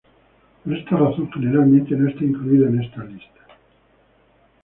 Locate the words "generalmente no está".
1.31-2.23